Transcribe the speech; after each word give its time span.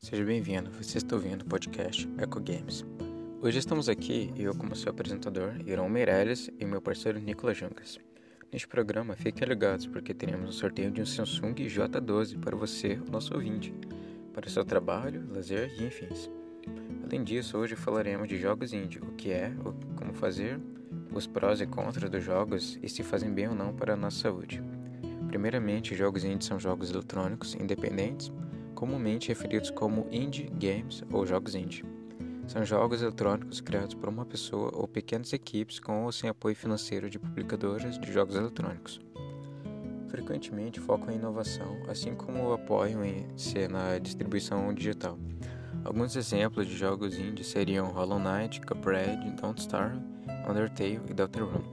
Seja 0.00 0.24
bem-vindo, 0.24 0.70
você 0.70 0.98
está 0.98 1.16
ouvindo 1.16 1.42
o 1.42 1.44
podcast 1.46 2.08
Eco 2.18 2.40
Games. 2.40 2.86
Hoje 3.42 3.58
estamos 3.58 3.88
aqui, 3.88 4.32
eu 4.36 4.54
como 4.54 4.76
seu 4.76 4.90
apresentador, 4.90 5.54
Irão 5.66 5.88
Meirelles 5.88 6.48
e 6.56 6.64
meu 6.64 6.80
parceiro 6.80 7.18
Nicolas 7.18 7.58
Juncas. 7.58 7.98
Neste 8.50 8.68
programa, 8.68 9.16
fiquem 9.16 9.46
ligados 9.48 9.88
porque 9.88 10.14
teremos 10.14 10.48
um 10.48 10.52
sorteio 10.52 10.92
de 10.92 11.02
um 11.02 11.04
Samsung 11.04 11.52
J12 11.52 12.38
para 12.38 12.56
você, 12.56 12.94
nosso 13.10 13.34
ouvinte, 13.34 13.74
para 14.32 14.48
seu 14.48 14.64
trabalho, 14.64 15.26
lazer 15.34 15.74
e 15.76 15.86
enfim. 15.86 16.08
Além 17.04 17.24
disso, 17.24 17.58
hoje 17.58 17.74
falaremos 17.74 18.28
de 18.28 18.38
jogos 18.38 18.72
indie, 18.72 19.00
o 19.00 19.12
que 19.14 19.32
é, 19.32 19.52
como 19.96 20.14
fazer, 20.14 20.60
os 21.12 21.26
prós 21.26 21.60
e 21.60 21.66
contras 21.66 22.08
dos 22.08 22.22
jogos 22.22 22.78
e 22.80 22.88
se 22.88 23.02
fazem 23.02 23.32
bem 23.32 23.48
ou 23.48 23.54
não 23.54 23.74
para 23.74 23.94
a 23.94 23.96
nossa 23.96 24.20
saúde. 24.20 24.62
Primeiramente, 25.26 25.96
jogos 25.96 26.24
indie 26.24 26.44
são 26.44 26.58
jogos 26.58 26.90
eletrônicos 26.90 27.56
independentes, 27.56 28.32
comumente 28.78 29.26
referidos 29.26 29.70
como 29.70 30.06
indie 30.08 30.48
games 30.52 31.02
ou 31.10 31.26
jogos 31.26 31.56
indie. 31.56 31.84
São 32.46 32.64
jogos 32.64 33.02
eletrônicos 33.02 33.60
criados 33.60 33.92
por 33.92 34.08
uma 34.08 34.24
pessoa 34.24 34.70
ou 34.72 34.86
pequenas 34.86 35.32
equipes 35.32 35.80
com 35.80 36.04
ou 36.04 36.12
sem 36.12 36.30
apoio 36.30 36.54
financeiro 36.54 37.10
de 37.10 37.18
publicadoras 37.18 37.98
de 37.98 38.12
jogos 38.12 38.36
eletrônicos. 38.36 39.00
Frequentemente 40.06 40.78
focam 40.78 41.10
em 41.10 41.16
inovação, 41.16 41.76
assim 41.88 42.14
como 42.14 42.52
apoiam 42.52 43.04
em 43.04 43.26
se 43.36 43.66
na 43.66 43.98
distribuição 43.98 44.72
digital. 44.72 45.18
Alguns 45.84 46.14
exemplos 46.14 46.68
de 46.68 46.76
jogos 46.76 47.18
indie 47.18 47.42
seriam 47.42 47.90
Hollow 47.90 48.20
Knight, 48.20 48.60
Cuphead, 48.60 49.28
Don't 49.42 49.60
Starve, 49.60 49.98
Undertale 50.48 51.00
e 51.10 51.14
Deltarune. 51.14 51.64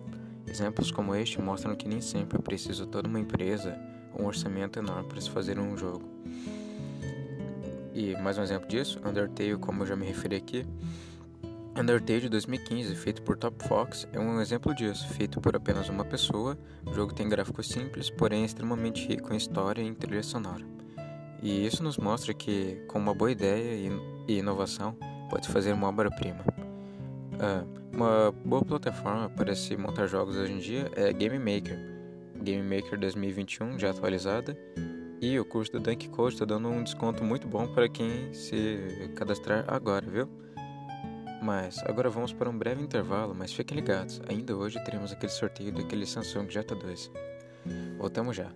Exemplos 0.48 0.90
como 0.90 1.14
este 1.14 1.40
mostram 1.40 1.76
que 1.76 1.88
nem 1.88 2.02
sempre 2.02 2.40
é 2.40 2.42
preciso 2.42 2.88
toda 2.88 3.08
uma 3.08 3.20
empresa 3.20 3.78
ou 4.12 4.24
um 4.24 4.26
orçamento 4.26 4.80
enorme 4.80 5.08
para 5.08 5.22
se 5.22 5.30
fazer 5.30 5.60
um 5.60 5.78
jogo. 5.78 6.16
E 7.96 8.14
mais 8.22 8.38
um 8.38 8.44
exemplo 8.44 8.68
disso, 8.68 9.00
Undertale, 9.06 9.56
como 9.56 9.84
eu 9.84 9.88
já 9.88 9.96
me 9.96 10.06
referi 10.06 10.36
aqui. 10.36 10.66
Undertale 11.80 12.20
de 12.20 12.30
2015, 12.30 12.94
feito 12.94 13.22
por 13.22 13.38
Top 13.38 13.66
Fox, 13.70 14.06
é 14.12 14.20
um 14.20 14.42
exemplo 14.42 14.76
disso, 14.76 15.08
feito 15.14 15.40
por 15.40 15.56
apenas 15.56 15.88
uma 15.88 16.04
pessoa. 16.04 16.58
O 16.86 16.94
jogo 16.94 17.14
tem 17.14 17.30
gráficos 17.30 17.70
simples, 17.70 18.10
porém 18.10 18.44
extremamente 18.44 19.08
rico 19.08 19.34
em 19.34 19.38
história 19.38 19.82
e 19.82 19.88
em 19.88 19.94
trilha 19.94 20.22
sonora. 20.24 20.66
E 21.42 21.66
isso 21.66 21.82
nos 21.82 21.98
mostra 21.98 22.34
que, 22.34 22.84
com 22.90 23.00
uma 23.00 23.14
boa 23.14 23.32
ideia 23.32 23.90
e 24.28 24.40
inovação, 24.40 24.94
pode 25.30 25.48
fazer 25.48 25.72
uma 25.72 25.88
obra-prima. 25.88 26.44
Uh, 27.36 27.96
uma 27.96 28.34
boa 28.44 28.62
plataforma 28.62 29.30
para 29.30 29.56
se 29.56 29.78
montar 29.78 30.08
jogos 30.08 30.36
hoje 30.36 30.52
em 30.52 30.60
dia 30.60 30.92
é 30.98 31.14
Game 31.14 31.40
Maker. 31.40 31.80
Game 32.42 32.62
Maker 32.62 33.00
2021, 33.00 33.80
já 33.80 33.92
atualizada. 33.92 34.58
E 35.26 35.40
o 35.40 35.44
curso 35.44 35.72
do 35.72 35.80
Dunk 35.80 36.08
Code 36.10 36.36
está 36.36 36.46
dando 36.46 36.70
um 36.70 36.84
desconto 36.84 37.24
muito 37.24 37.48
bom 37.48 37.66
para 37.66 37.90
quem 37.90 38.32
se 38.32 39.10
cadastrar 39.16 39.66
agora, 39.68 40.06
viu? 40.08 40.30
Mas 41.42 41.82
agora 41.88 42.12
vamos 42.12 42.32
para 42.32 42.48
um 42.48 42.56
breve 42.56 42.84
intervalo, 42.84 43.34
mas 43.34 43.52
fiquem 43.52 43.76
ligados, 43.76 44.22
ainda 44.30 44.56
hoje 44.56 44.80
teremos 44.84 45.12
aquele 45.12 45.32
sorteio 45.32 45.72
daquele 45.72 46.06
Samsung 46.06 46.46
J2. 46.46 47.10
Voltamos 47.98 48.36
já. 48.36 48.52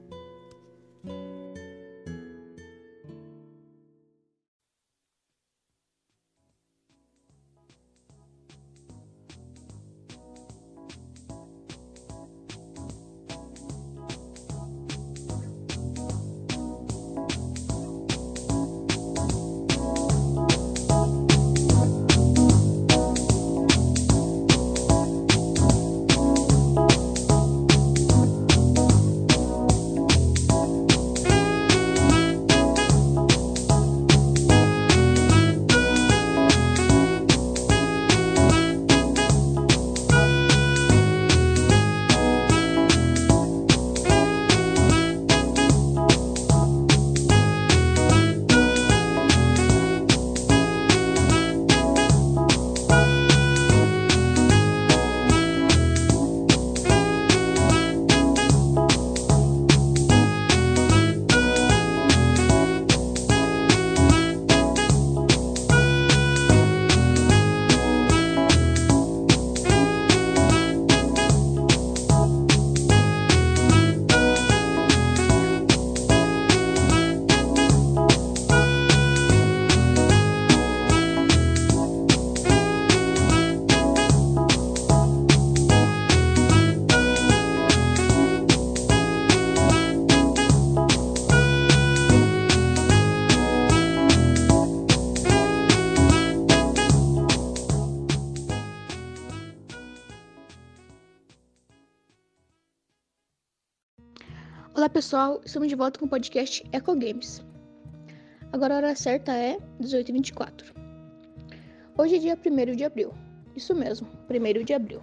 Olá 104.80 104.88
pessoal, 104.88 105.42
estamos 105.44 105.68
de 105.68 105.76
volta 105.76 106.00
com 106.00 106.06
o 106.06 106.10
podcast 106.10 106.66
Eco 106.72 106.96
Games. 106.96 107.46
Agora 108.54 108.76
a 108.76 108.78
hora 108.78 108.96
certa 108.96 109.34
é 109.36 109.58
18h24. 109.82 110.74
Hoje 111.98 112.16
é 112.16 112.20
dia 112.20 112.40
1 112.40 112.76
de 112.78 112.86
abril. 112.86 113.12
Isso 113.58 113.76
mesmo, 113.76 114.08
1 114.30 114.64
de 114.64 114.74
abril. 114.74 115.02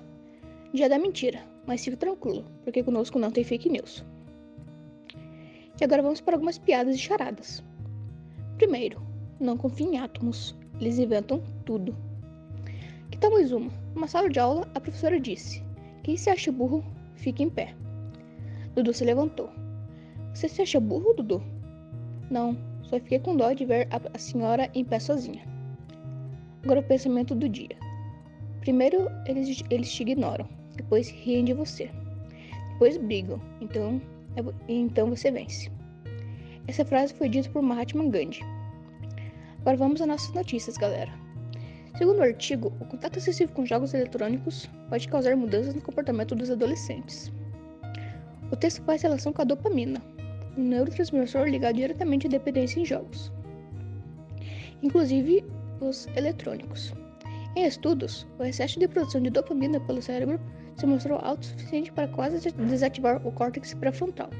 Dia 0.73 0.89
da 0.89 0.99
mentira, 0.99 1.45
mas 1.67 1.85
fique 1.85 1.99
tranquilo, 1.99 2.47
porque 2.65 2.83
conosco 2.83 3.19
não 3.19 3.31
tem 3.31 3.45
fake 3.45 3.69
news. 3.69 4.03
E 5.79 5.85
agora 5.85 6.01
vamos 6.01 6.23
para 6.23 6.37
algumas 6.37 6.57
piadas 6.57 6.95
e 6.95 6.99
charadas. 6.99 7.63
Primeiro, 8.57 9.03
não 9.39 9.59
confie 9.59 9.85
em 9.85 9.99
átomos, 9.99 10.57
eles 10.81 10.99
inventam 10.99 11.43
tudo. 11.67 11.95
Que 13.11 13.19
tal 13.19 13.31
mais 13.31 13.53
uma? 13.53 13.71
Numa 13.95 14.09
sala 14.09 14.31
de 14.31 14.41
aula, 14.41 14.67
a 14.75 14.81
professora 14.81 15.21
disse: 15.21 15.63
Quem 16.03 16.17
se 16.17 16.31
acha 16.31 16.51
burro, 16.51 16.83
fique 17.15 17.43
em 17.43 17.51
pé. 17.51 17.75
Dudu 18.77 18.93
se 18.93 19.07
levantou. 19.07 19.49
Você 20.35 20.51
se 20.51 20.61
acha 20.61 20.79
burro, 20.79 21.15
Dudu? 21.15 21.43
Não, 22.31 22.55
só 22.83 23.01
fiquei 23.01 23.19
com 23.19 23.35
dó 23.35 23.55
de 23.55 23.65
ver 23.65 23.89
a, 23.91 24.19
senhora 24.19 24.71
em 24.75 24.85
pé 24.85 24.99
sozinha. 24.99 25.43
Agora 26.63 26.81
o 26.81 26.83
pensamento 26.83 27.35
do 27.35 27.49
dia. 27.49 27.75
Primeiro 28.61 29.09
eles, 29.25 29.65
eles 29.71 29.91
te 29.91 30.03
ignoram, 30.03 30.47
depois 30.77 31.09
riem 31.09 31.47
de 31.47 31.55
você, 31.55 31.91
depois 32.73 32.99
brigam, 32.99 33.41
então, 33.63 33.99
é, 34.37 34.43
então 34.69 35.09
você 35.09 35.31
vence. 35.31 35.71
Essa 36.69 36.85
frase 36.85 37.15
foi 37.15 37.31
dita 37.31 37.49
por 37.49 37.63
Mahatma 37.63 38.05
Gandhi. 38.05 38.41
Agora 39.61 39.79
vamos 39.79 40.03
às 40.03 40.07
nossas 40.07 40.35
notícias, 40.35 40.77
galera. 40.77 41.13
Segundo 41.97 42.19
o 42.19 42.23
artigo, 42.23 42.75
o 42.79 42.85
contato 42.85 43.17
excessivo 43.17 43.53
com 43.53 43.65
jogos 43.65 43.95
eletrônicos 43.95 44.69
pode 44.91 45.09
causar 45.09 45.35
mudanças 45.35 45.75
no 45.75 45.81
comportamento 45.81 46.35
dos 46.35 46.51
adolescentes. 46.51 47.33
O 48.51 48.57
texto 48.57 48.83
faz 48.83 49.03
relação 49.03 49.33
com 49.33 49.43
a 49.43 49.45
dopamina, 49.45 50.01
um 50.57 50.63
neurotransmissor 50.63 51.49
ligado 51.49 51.77
diretamente 51.77 52.27
à 52.27 52.31
dependência 52.31 52.81
em 52.81 52.85
jogos, 52.85 53.33
inclusive 54.83 55.45
os 55.81 56.07
eletrônicos. 56.17 56.93
Em 57.57 57.65
estudos, 57.65 58.27
o 58.39 58.45
excesso 58.45 58.79
de 58.79 58.87
produção 58.87 59.21
de 59.21 59.31
dopamina 59.31 59.81
pelo 59.81 60.01
cérebro 60.01 60.39
se 60.77 60.87
mostrou 60.87 61.19
autossuficiente 61.19 61.91
para 61.91 62.07
quase 62.07 62.51
desativar 62.53 63.27
o 63.27 63.33
córtex 63.33 63.75
pré-frontal, 63.75 64.31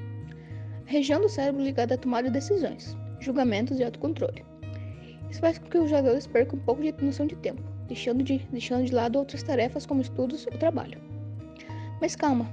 a 0.87 0.91
região 0.91 1.21
do 1.21 1.29
cérebro 1.29 1.63
ligada 1.63 1.95
à 1.95 1.99
tomada 1.99 2.29
de 2.29 2.35
decisões, 2.35 2.97
julgamentos 3.19 3.81
e 3.81 3.85
autocontrole. 3.85 4.45
Isso 5.31 5.41
faz 5.41 5.59
com 5.59 5.67
que 5.69 5.79
os 5.79 5.91
jogadores 5.91 6.27
percam 6.27 6.59
um 6.59 6.63
pouco 6.63 6.83
de 6.83 6.95
noção 7.03 7.27
de 7.27 7.35
tempo, 7.37 7.63
deixando 7.89 8.23
de, 8.23 8.39
deixando 8.53 8.85
de 8.85 8.95
lado 8.95 9.19
outras 9.19 9.43
tarefas 9.43 9.85
como 9.85 10.01
estudos 10.01 10.47
ou 10.47 10.59
trabalho. 10.59 11.01
Mas 12.01 12.15
calma, 12.15 12.49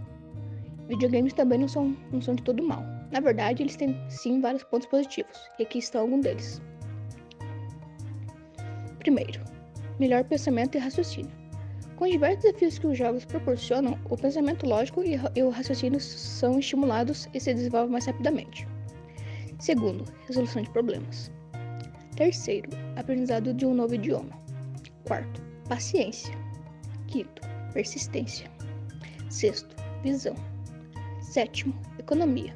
Videogames 0.87 1.33
também 1.33 1.59
não 1.59 1.67
são, 1.67 1.95
não 2.11 2.21
são 2.21 2.35
de 2.35 2.43
todo 2.43 2.61
mal. 2.63 2.83
Na 3.11 3.19
verdade, 3.19 3.63
eles 3.63 3.75
têm 3.75 3.95
sim 4.09 4.41
vários 4.41 4.63
pontos 4.63 4.87
positivos, 4.87 5.49
e 5.59 5.63
aqui 5.63 5.79
estão 5.79 6.01
alguns 6.01 6.21
deles. 6.21 6.61
Primeiro, 8.99 9.41
melhor 9.99 10.23
pensamento 10.23 10.75
e 10.75 10.79
raciocínio. 10.79 11.31
Com 11.95 12.05
os 12.05 12.11
diversos 12.11 12.43
desafios 12.43 12.79
que 12.79 12.87
os 12.87 12.97
jogos 12.97 13.25
proporcionam, 13.25 13.99
o 14.09 14.17
pensamento 14.17 14.65
lógico 14.65 15.03
e 15.03 15.43
o 15.43 15.49
raciocínio 15.49 15.99
são 15.99 16.59
estimulados 16.59 17.29
e 17.33 17.39
se 17.39 17.53
desenvolvem 17.53 17.91
mais 17.91 18.05
rapidamente. 18.05 18.67
Segundo, 19.59 20.03
resolução 20.27 20.61
de 20.61 20.69
problemas. 20.71 21.31
Terceiro, 22.15 22.69
aprendizado 22.95 23.53
de 23.53 23.65
um 23.65 23.73
novo 23.73 23.95
idioma. 23.95 24.31
Quarto, 25.05 25.41
paciência. 25.69 26.35
Quinto, 27.07 27.41
persistência. 27.73 28.49
Sexto, 29.29 29.75
visão. 30.03 30.35
Sétimo, 31.33 31.73
economia. 31.97 32.55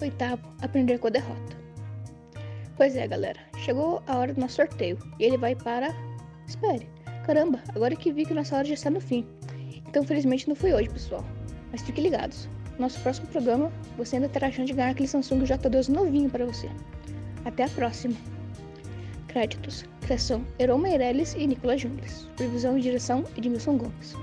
Oitavo, 0.00 0.42
aprender 0.60 0.98
com 0.98 1.06
a 1.06 1.10
derrota. 1.10 1.56
Pois 2.76 2.96
é, 2.96 3.06
galera, 3.06 3.38
chegou 3.58 4.02
a 4.08 4.18
hora 4.18 4.34
do 4.34 4.40
nosso 4.40 4.56
sorteio 4.56 4.98
e 5.20 5.24
ele 5.24 5.38
vai 5.38 5.54
para. 5.54 5.94
Espere. 6.48 6.88
Caramba, 7.24 7.62
agora 7.68 7.94
que 7.94 8.12
vi 8.12 8.26
que 8.26 8.34
nossa 8.34 8.56
hora 8.56 8.64
já 8.64 8.74
está 8.74 8.90
no 8.90 9.00
fim. 9.00 9.24
Então, 9.86 10.02
felizmente 10.02 10.48
não 10.48 10.56
foi 10.56 10.72
hoje, 10.72 10.88
pessoal. 10.88 11.24
Mas 11.70 11.82
fiquem 11.82 12.02
ligados. 12.02 12.48
No 12.72 12.80
nosso 12.80 12.98
próximo 13.02 13.28
programa, 13.28 13.70
você 13.96 14.16
ainda 14.16 14.28
terá 14.28 14.48
a 14.48 14.50
chance 14.50 14.66
de 14.66 14.72
ganhar 14.72 14.90
aquele 14.90 15.06
Samsung 15.06 15.44
J2 15.44 15.86
novinho 15.86 16.28
para 16.28 16.44
você. 16.44 16.68
Até 17.44 17.66
a 17.66 17.68
próxima. 17.68 18.16
Créditos: 19.28 19.84
Criação: 20.00 20.44
Heron 20.58 20.78
Meirelles 20.78 21.34
e 21.34 21.46
Nicolas 21.46 21.82
Jungles. 21.82 22.28
Previsão 22.36 22.76
e 22.76 22.80
direção: 22.80 23.22
Edmilson 23.36 23.78
Gomes. 23.78 24.16